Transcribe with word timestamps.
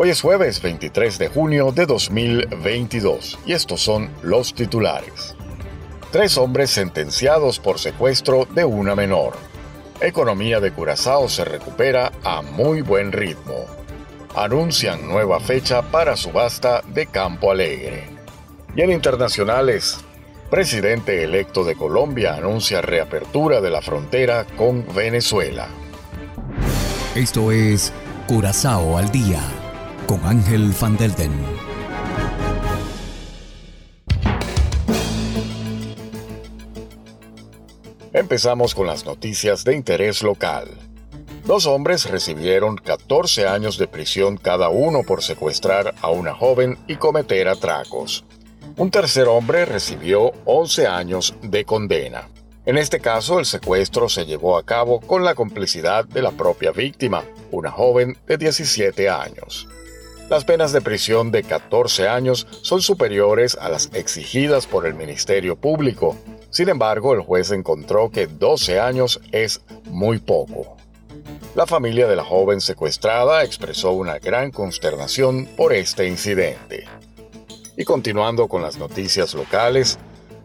Hoy 0.00 0.10
es 0.10 0.20
jueves 0.20 0.62
23 0.62 1.18
de 1.18 1.26
junio 1.26 1.72
de 1.72 1.84
2022 1.84 3.36
y 3.44 3.52
estos 3.52 3.80
son 3.80 4.08
los 4.22 4.54
titulares. 4.54 5.34
Tres 6.12 6.38
hombres 6.38 6.70
sentenciados 6.70 7.58
por 7.58 7.80
secuestro 7.80 8.44
de 8.44 8.64
una 8.64 8.94
menor. 8.94 9.32
Economía 10.00 10.60
de 10.60 10.70
Curazao 10.70 11.28
se 11.28 11.44
recupera 11.44 12.12
a 12.22 12.42
muy 12.42 12.80
buen 12.80 13.10
ritmo. 13.10 13.66
Anuncian 14.36 15.08
nueva 15.08 15.40
fecha 15.40 15.82
para 15.82 16.16
subasta 16.16 16.80
de 16.94 17.06
Campo 17.06 17.50
Alegre. 17.50 18.04
Y 18.76 18.82
en 18.82 18.92
internacionales, 18.92 19.98
presidente 20.48 21.24
electo 21.24 21.64
de 21.64 21.74
Colombia 21.74 22.36
anuncia 22.36 22.80
reapertura 22.82 23.60
de 23.60 23.70
la 23.70 23.82
frontera 23.82 24.46
con 24.56 24.86
Venezuela. 24.94 25.66
Esto 27.16 27.50
es 27.50 27.92
Curazao 28.28 28.96
al 28.96 29.10
día 29.10 29.42
con 30.08 30.24
Ángel 30.24 30.72
Van 30.80 30.96
Delden. 30.96 31.30
Empezamos 38.14 38.74
con 38.74 38.86
las 38.86 39.04
noticias 39.04 39.64
de 39.64 39.76
interés 39.76 40.22
local. 40.22 40.70
Dos 41.44 41.66
hombres 41.66 42.08
recibieron 42.08 42.76
14 42.76 43.46
años 43.46 43.76
de 43.76 43.86
prisión 43.86 44.38
cada 44.38 44.70
uno 44.70 45.02
por 45.02 45.22
secuestrar 45.22 45.94
a 46.00 46.08
una 46.08 46.34
joven 46.34 46.78
y 46.86 46.96
cometer 46.96 47.46
atracos. 47.46 48.24
Un 48.78 48.90
tercer 48.90 49.28
hombre 49.28 49.66
recibió 49.66 50.32
11 50.46 50.86
años 50.86 51.34
de 51.42 51.66
condena. 51.66 52.28
En 52.64 52.78
este 52.78 53.00
caso, 53.00 53.38
el 53.38 53.44
secuestro 53.44 54.08
se 54.08 54.24
llevó 54.24 54.56
a 54.56 54.64
cabo 54.64 55.00
con 55.00 55.22
la 55.22 55.34
complicidad 55.34 56.06
de 56.06 56.22
la 56.22 56.30
propia 56.30 56.72
víctima, 56.72 57.24
una 57.50 57.70
joven 57.70 58.16
de 58.26 58.38
17 58.38 59.10
años. 59.10 59.68
Las 60.28 60.44
penas 60.44 60.72
de 60.72 60.82
prisión 60.82 61.30
de 61.30 61.42
14 61.42 62.06
años 62.06 62.46
son 62.60 62.82
superiores 62.82 63.56
a 63.58 63.70
las 63.70 63.88
exigidas 63.94 64.66
por 64.66 64.84
el 64.86 64.92
Ministerio 64.92 65.56
Público. 65.56 66.18
Sin 66.50 66.68
embargo, 66.68 67.14
el 67.14 67.22
juez 67.22 67.50
encontró 67.50 68.10
que 68.10 68.26
12 68.26 68.78
años 68.78 69.22
es 69.32 69.62
muy 69.84 70.18
poco. 70.18 70.76
La 71.54 71.66
familia 71.66 72.06
de 72.06 72.16
la 72.16 72.24
joven 72.24 72.60
secuestrada 72.60 73.42
expresó 73.42 73.92
una 73.92 74.18
gran 74.18 74.50
consternación 74.50 75.46
por 75.56 75.72
este 75.72 76.06
incidente. 76.06 76.84
Y 77.78 77.84
continuando 77.84 78.48
con 78.48 78.60
las 78.60 78.76
noticias 78.76 79.32
locales, 79.32 79.98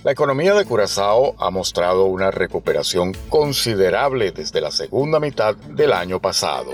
la 0.06 0.14
economía 0.14 0.54
de 0.54 0.64
Curazao 0.64 1.36
ha 1.40 1.50
mostrado 1.50 2.06
una 2.06 2.32
recuperación 2.32 3.14
considerable 3.28 4.32
desde 4.32 4.62
la 4.62 4.72
segunda 4.72 5.20
mitad 5.20 5.58
del 5.58 5.92
año 5.92 6.22
pasado. 6.22 6.72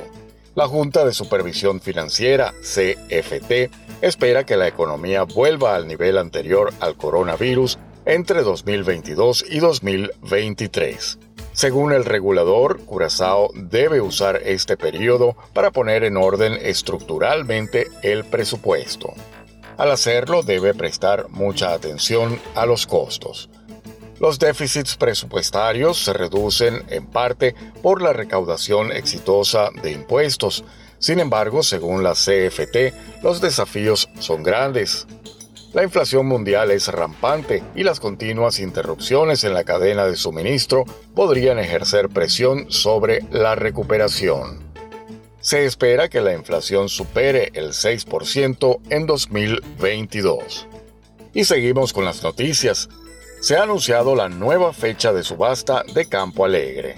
La 0.60 0.68
Junta 0.68 1.06
de 1.06 1.14
Supervisión 1.14 1.80
Financiera, 1.80 2.54
CFT, 2.60 3.72
espera 4.02 4.46
que 4.46 4.58
la 4.58 4.68
economía 4.68 5.24
vuelva 5.24 5.74
al 5.74 5.88
nivel 5.88 6.18
anterior 6.18 6.74
al 6.82 6.98
coronavirus 6.98 7.80
entre 8.04 8.44
2022 8.44 9.46
y 9.50 9.60
2023. 9.60 11.18
Según 11.54 11.94
el 11.94 12.04
regulador, 12.04 12.82
Curazao 12.82 13.52
debe 13.56 14.02
usar 14.02 14.42
este 14.44 14.76
periodo 14.76 15.38
para 15.54 15.72
poner 15.72 16.04
en 16.04 16.18
orden 16.18 16.60
estructuralmente 16.62 17.88
el 18.04 18.26
presupuesto. 18.26 19.14
Al 19.78 19.92
hacerlo 19.92 20.44
debe 20.44 20.74
prestar 20.74 21.30
mucha 21.30 21.72
atención 21.72 22.38
a 22.54 22.66
los 22.66 22.86
costos. 22.86 23.50
Los 24.20 24.38
déficits 24.38 24.98
presupuestarios 24.98 26.04
se 26.04 26.12
reducen 26.12 26.84
en 26.90 27.06
parte 27.06 27.56
por 27.82 28.02
la 28.02 28.12
recaudación 28.12 28.92
exitosa 28.92 29.70
de 29.82 29.92
impuestos. 29.92 30.66
Sin 31.00 31.22
embargo, 31.22 31.64
según 31.64 32.04
la 32.04 32.14
CFT, 32.14 33.24
los 33.24 33.40
desafíos 33.40 34.10
son 34.20 34.44
grandes. 34.44 35.08
La 35.72 35.84
inflación 35.84 36.26
mundial 36.26 36.72
es 36.72 36.90
rampante 36.90 37.64
y 37.76 37.84
las 37.84 38.02
continuas 38.02 38.60
interrupciones 38.60 39.46
en 39.46 39.54
la 39.54 39.64
cadena 39.64 40.06
de 40.06 40.18
suministro 40.18 40.84
podrían 41.16 41.58
ejercer 41.58 42.10
presión 42.10 42.70
sobre 42.70 43.22
la 43.32 43.56
recuperación. 43.56 44.60
Se 45.40 45.64
espera 45.64 46.10
que 46.10 46.20
la 46.20 46.34
inflación 46.34 46.90
supere 46.90 47.52
el 47.54 47.70
6% 47.70 48.82
en 48.90 49.06
2022. 49.06 50.68
Y 51.34 51.46
seguimos 51.46 51.94
con 51.94 52.04
las 52.04 52.22
noticias 52.24 52.90
se 53.40 53.56
ha 53.56 53.64
anunciado 53.64 54.16
la 54.16 54.28
nueva 54.28 54.74
fecha 54.74 55.14
de 55.14 55.24
subasta 55.24 55.84
de 55.94 56.06
Campo 56.08 56.46
Alegre. 56.46 56.96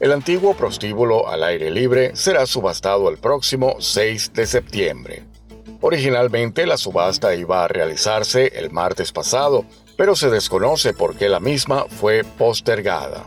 El 0.00 0.12
antiguo 0.12 0.54
prostíbulo 0.54 1.28
al 1.28 1.44
aire 1.44 1.70
libre 1.70 2.16
será 2.16 2.46
subastado 2.46 3.08
el 3.08 3.18
próximo 3.18 3.76
6 3.80 4.32
de 4.32 4.46
septiembre. 4.46 5.24
Originalmente 5.80 6.66
la 6.66 6.78
subasta 6.78 7.34
iba 7.34 7.64
a 7.64 7.68
realizarse 7.68 8.52
el 8.54 8.70
martes 8.70 9.12
pasado, 9.12 9.66
pero 9.96 10.16
se 10.16 10.30
desconoce 10.30 10.94
por 10.94 11.16
qué 11.16 11.28
la 11.28 11.40
misma 11.40 11.84
fue 11.88 12.24
postergada. 12.24 13.26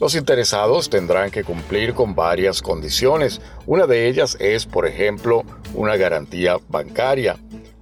Los 0.00 0.14
interesados 0.14 0.88
tendrán 0.88 1.30
que 1.30 1.44
cumplir 1.44 1.92
con 1.92 2.14
varias 2.14 2.62
condiciones. 2.62 3.40
Una 3.66 3.86
de 3.86 4.08
ellas 4.08 4.36
es, 4.40 4.64
por 4.64 4.86
ejemplo, 4.86 5.44
una 5.74 5.96
garantía 5.96 6.56
bancaria. 6.68 7.36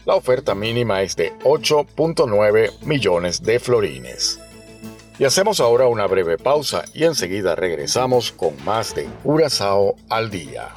La 0.06 0.14
oferta 0.14 0.54
mínima 0.54 1.02
es 1.02 1.16
de 1.16 1.32
8.9 1.42 2.84
millones 2.84 3.42
de 3.42 3.58
florines. 3.58 4.38
Y 5.18 5.24
hacemos 5.24 5.58
ahora 5.58 5.88
una 5.88 6.06
breve 6.06 6.38
pausa 6.38 6.84
y 6.94 7.02
enseguida 7.02 7.56
regresamos 7.56 8.30
con 8.30 8.54
más 8.64 8.94
de 8.94 9.08
Curazao 9.24 9.96
al 10.08 10.30
día. 10.30 10.68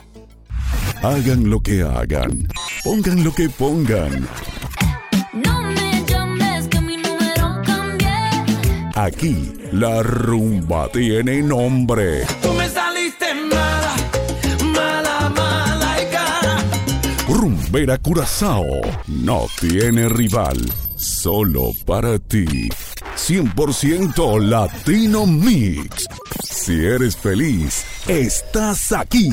Hagan 1.03 1.47
lo 1.47 1.59
que 1.59 1.83
hagan, 1.83 2.47
pongan 2.83 3.23
lo 3.23 3.31
que 3.31 3.49
pongan. 3.49 4.27
No 5.31 5.61
me 5.61 6.03
llames 6.07 6.67
que 6.67 6.81
mi 6.81 6.97
número 6.97 7.61
cambié. 7.63 8.09
Aquí 8.95 9.53
la 9.71 10.01
rumba 10.01 10.89
tiene 10.91 11.43
nombre. 11.43 12.23
Rumbera 17.71 17.99
Curazao 17.99 18.65
no 19.05 19.45
tiene 19.59 20.09
rival, 20.09 20.57
solo 20.95 21.69
para 21.85 22.17
ti. 22.17 22.67
100% 23.15 24.39
Latino 24.39 25.27
Mix. 25.27 26.07
Si 26.41 26.83
eres 26.83 27.15
feliz, 27.15 27.85
estás 28.07 28.91
aquí. 28.91 29.29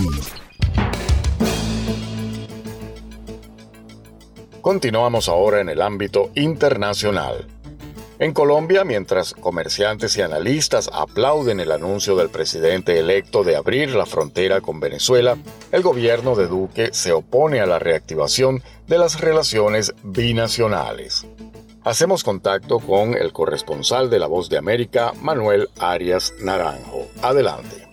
Continuamos 4.61 5.31
ahora 5.31 5.63
en 5.63 5.71
el 5.71 5.81
ámbito 5.81 6.31
internacional. 6.35 7.47
En 8.19 8.33
Colombia, 8.33 8.83
mientras 8.83 9.35
comerciantes 9.35 10.17
y 10.17 10.23
analistas 10.23 10.89
aplauden 10.91 11.61
el 11.61 11.71
anuncio 11.71 12.17
del 12.17 12.31
presidente 12.31 12.99
electo 12.99 13.45
de 13.45 13.57
abrir 13.57 13.95
la 13.95 14.07
frontera 14.07 14.63
con 14.63 14.81
Venezuela, 14.81 15.37
el 15.71 15.83
gobierno 15.83 16.35
de 16.35 16.47
Duque 16.47 16.89
se 16.93 17.13
opone 17.13 17.61
a 17.61 17.67
la 17.67 17.79
reactivación 17.79 18.63
de 18.87 18.97
las 18.97 19.21
relaciones 19.21 19.95
binacionales. 20.03 21.27
Hacemos 21.85 22.25
contacto 22.25 22.79
con 22.79 23.15
el 23.15 23.33
corresponsal 23.33 24.09
de 24.09 24.19
La 24.19 24.27
Voz 24.27 24.49
de 24.49 24.57
América, 24.57 25.13
Manuel 25.21 25.69
Arias 25.79 26.33
Naranjo. 26.41 27.07
Adelante. 27.23 27.86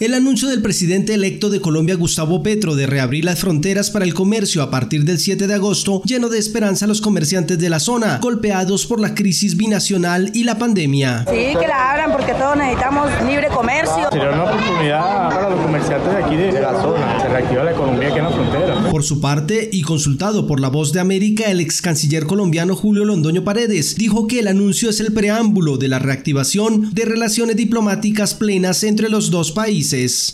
El 0.00 0.14
anuncio 0.14 0.48
del 0.48 0.62
presidente 0.62 1.12
electo 1.12 1.50
de 1.50 1.60
Colombia, 1.60 1.94
Gustavo 1.94 2.42
Petro, 2.42 2.74
de 2.74 2.86
reabrir 2.86 3.26
las 3.26 3.38
fronteras 3.38 3.90
para 3.90 4.06
el 4.06 4.14
comercio 4.14 4.62
a 4.62 4.70
partir 4.70 5.04
del 5.04 5.18
7 5.18 5.46
de 5.46 5.52
agosto 5.52 6.00
llenó 6.06 6.30
de 6.30 6.38
esperanza 6.38 6.86
a 6.86 6.88
los 6.88 7.02
comerciantes 7.02 7.58
de 7.58 7.68
la 7.68 7.80
zona, 7.80 8.18
golpeados 8.22 8.86
por 8.86 8.98
la 8.98 9.14
crisis 9.14 9.58
binacional 9.58 10.30
y 10.32 10.44
la 10.44 10.56
pandemia. 10.56 11.26
Sí, 11.28 11.52
que 11.52 11.68
la 11.68 11.90
abran 11.90 12.12
porque 12.12 12.32
todos 12.32 12.56
necesitamos 12.56 13.10
libre 13.26 13.48
comercio. 13.48 14.08
Sería 14.10 14.30
una 14.30 14.44
oportunidad 14.44 15.28
para 15.28 15.50
los 15.50 15.60
comerciantes 15.60 16.10
de 16.10 16.24
aquí 16.24 16.36
de, 16.36 16.52
la 16.62 16.80
zona. 16.80 17.20
Se 17.20 17.28
reactiva 17.28 17.64
la 17.64 17.72
economía 17.72 18.08
aquí 18.08 18.18
en 18.20 18.24
la 18.24 18.30
frontera. 18.30 18.90
Por 18.90 19.02
su 19.02 19.20
parte, 19.20 19.68
y 19.70 19.82
consultado 19.82 20.46
por 20.46 20.60
La 20.60 20.68
Voz 20.70 20.94
de 20.94 21.00
América, 21.00 21.50
el 21.50 21.60
ex 21.60 21.82
canciller 21.82 22.24
colombiano 22.24 22.74
Julio 22.74 23.04
Londoño 23.04 23.44
Paredes 23.44 23.96
dijo 23.96 24.26
que 24.26 24.38
el 24.38 24.48
anuncio 24.48 24.88
es 24.88 24.98
el 25.00 25.12
preámbulo 25.12 25.76
de 25.76 25.88
la 25.88 25.98
reactivación 25.98 26.88
de 26.94 27.04
relaciones 27.04 27.56
diplomáticas 27.56 28.32
plenas 28.32 28.82
entre 28.82 29.10
los 29.10 29.30
dos 29.30 29.52
países. 29.52 29.89
Es 29.92 30.32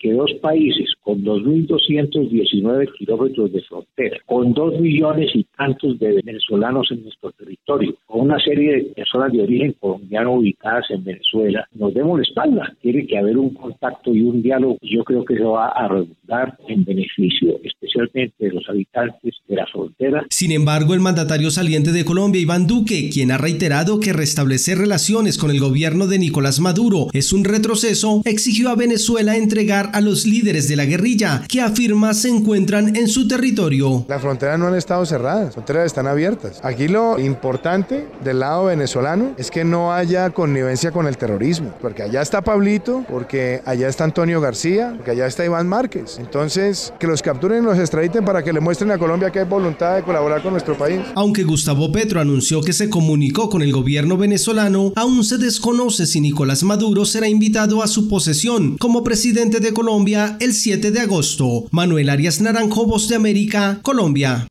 que 0.00 0.12
dos 0.12 0.32
países 0.40 0.92
con 1.02 1.22
2.219 1.22 2.92
kilómetros 2.98 3.52
de 3.52 3.62
frontera, 3.62 4.18
con 4.26 4.52
dos 4.52 4.78
millones 4.80 5.30
y 5.34 5.44
tantos 5.56 5.98
de 5.98 6.20
venezolanos 6.24 6.88
en 6.90 7.02
nuestro 7.02 7.32
territorio, 7.32 7.94
con 8.06 8.22
una 8.22 8.38
serie 8.38 8.76
de 8.76 8.82
personas 8.94 9.32
de 9.32 9.42
origen 9.42 9.74
colombiano 9.78 10.34
ubicadas 10.34 10.84
en 10.90 11.04
Venezuela, 11.04 11.66
nos 11.74 11.94
demos 11.94 12.18
la 12.18 12.22
espalda. 12.22 12.76
Tiene 12.80 13.06
que 13.06 13.18
haber 13.18 13.38
un 13.38 13.54
contacto 13.54 14.14
y 14.14 14.22
un 14.22 14.42
diálogo 14.42 14.78
yo 14.82 15.04
creo 15.04 15.24
que 15.24 15.34
eso 15.34 15.52
va 15.52 15.68
a 15.68 15.88
redundar 15.88 16.56
en 16.68 16.84
beneficio 16.84 17.60
especialmente 17.62 18.34
de 18.38 18.52
los 18.52 18.68
habitantes 18.68 19.34
de 19.48 19.56
la 19.56 19.66
frontera. 19.66 20.24
Sin 20.30 20.52
embargo, 20.52 20.94
el 20.94 21.00
mandatario 21.00 21.50
saliente 21.50 21.92
de 21.92 22.04
Colombia, 22.04 22.40
Iván 22.40 22.66
Duque, 22.66 23.10
quien 23.12 23.30
ha 23.30 23.38
reiterado 23.38 24.00
que 24.00 24.12
restablecer 24.12 24.78
relaciones 24.78 25.38
con 25.38 25.50
el 25.50 25.60
gobierno 25.60 26.06
de 26.06 26.18
Nicolás 26.18 26.60
Maduro 26.60 27.08
es 27.12 27.32
un 27.32 27.44
retroceso, 27.44 28.22
exigió 28.24 28.70
a 28.70 28.76
Venezuela 28.76 29.36
entregar 29.56 29.88
a 29.94 30.02
los 30.02 30.26
líderes 30.26 30.68
de 30.68 30.76
la 30.76 30.84
guerrilla, 30.84 31.42
que 31.48 31.62
afirma 31.62 32.12
se 32.12 32.28
encuentran 32.28 32.94
en 32.94 33.08
su 33.08 33.26
territorio. 33.26 34.04
Las 34.06 34.20
fronteras 34.20 34.58
no 34.58 34.66
han 34.66 34.74
estado 34.74 35.06
cerradas, 35.06 35.46
las 35.46 35.54
fronteras 35.54 35.86
están 35.86 36.06
abiertas. 36.06 36.60
Aquí 36.62 36.88
lo 36.88 37.18
importante 37.18 38.06
del 38.22 38.40
lado 38.40 38.66
venezolano 38.66 39.32
es 39.38 39.50
que 39.50 39.64
no 39.64 39.94
haya 39.94 40.28
connivencia 40.28 40.90
con 40.90 41.06
el 41.06 41.16
terrorismo, 41.16 41.72
porque 41.80 42.02
allá 42.02 42.20
está 42.20 42.42
Pablito, 42.42 43.02
porque 43.08 43.62
allá 43.64 43.88
está 43.88 44.04
Antonio 44.04 44.42
García, 44.42 44.92
porque 44.94 45.12
allá 45.12 45.26
está 45.26 45.42
Iván 45.42 45.68
Márquez. 45.68 46.18
Entonces, 46.18 46.92
que 47.00 47.06
los 47.06 47.22
capturen 47.22 47.62
y 47.62 47.66
los 47.66 47.78
extraditen 47.78 48.26
para 48.26 48.44
que 48.44 48.52
le 48.52 48.60
muestren 48.60 48.90
a 48.90 48.98
Colombia 48.98 49.30
que 49.30 49.38
hay 49.38 49.46
voluntad 49.46 49.96
de 49.96 50.02
colaborar 50.02 50.42
con 50.42 50.52
nuestro 50.52 50.76
país. 50.76 51.00
Aunque 51.14 51.44
Gustavo 51.44 51.90
Petro 51.90 52.20
anunció 52.20 52.60
que 52.60 52.74
se 52.74 52.90
comunicó 52.90 53.48
con 53.48 53.62
el 53.62 53.72
gobierno 53.72 54.18
venezolano, 54.18 54.92
aún 54.96 55.24
se 55.24 55.38
desconoce 55.38 56.04
si 56.04 56.20
Nicolás 56.20 56.62
Maduro 56.62 57.06
será 57.06 57.26
invitado 57.26 57.82
a 57.82 57.86
su 57.86 58.06
posesión 58.06 58.76
como 58.76 59.02
presidente 59.02 59.35
de 59.36 59.74
Colombia 59.74 60.38
el 60.40 60.54
7 60.54 60.90
de 60.90 61.00
agosto. 61.00 61.64
Manuel 61.70 62.08
Arias 62.08 62.40
Naranjo, 62.40 62.86
Voz 62.86 63.06
de 63.06 63.16
América, 63.16 63.80
Colombia. 63.82 64.46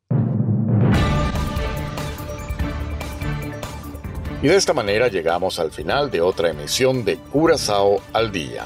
Y 4.44 4.48
de 4.48 4.56
esta 4.56 4.74
manera 4.74 5.08
llegamos 5.08 5.58
al 5.60 5.72
final 5.72 6.12
de 6.12 6.22
otra 6.22 6.52
emisión 6.52 7.04
de 7.04 7.18
Curazao 7.18 8.00
al 8.14 8.32
Día. 8.32 8.66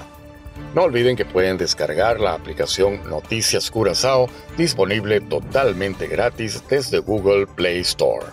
No 0.76 0.82
olviden 0.84 1.16
que 1.16 1.24
pueden 1.24 1.58
descargar 1.58 2.20
la 2.20 2.34
aplicación 2.34 3.00
Noticias 3.10 3.72
Curazao 3.72 4.28
disponible 4.58 5.22
totalmente 5.22 6.08
gratis 6.08 6.62
desde 6.70 7.00
Google 7.00 7.48
Play 7.48 7.80
Store. 7.80 8.26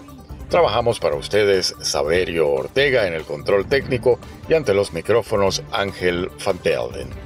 Trabajamos 0.49 0.99
para 0.99 1.15
ustedes 1.15 1.73
Saberio 1.83 2.49
Ortega 2.49 3.06
en 3.06 3.15
el 3.15 3.23
control 3.23 3.67
técnico 3.67 4.19
y 4.49 4.55
ante 4.55 4.75
los 4.75 4.93
micrófonos 4.93 5.62
Ángel 5.71 6.31
Fantelden. 6.38 7.25